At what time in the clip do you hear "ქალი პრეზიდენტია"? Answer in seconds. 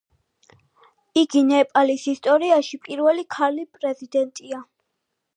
3.35-4.63